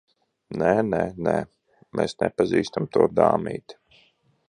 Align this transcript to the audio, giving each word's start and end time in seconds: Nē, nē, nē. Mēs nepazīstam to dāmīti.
Nē, 0.61 0.71
nē, 0.93 1.01
nē. 1.27 1.35
Mēs 1.99 2.17
nepazīstam 2.25 2.91
to 2.99 3.11
dāmīti. 3.21 3.83